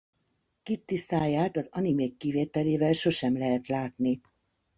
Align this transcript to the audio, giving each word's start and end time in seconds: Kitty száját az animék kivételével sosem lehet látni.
Kitty 0.63 0.97
száját 0.97 1.57
az 1.57 1.69
animék 1.71 2.17
kivételével 2.17 2.93
sosem 2.93 3.37
lehet 3.37 3.67
látni. 3.67 4.21